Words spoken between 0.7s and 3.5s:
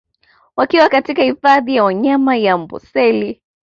katika hifadhi ya wanyama ya Amboseli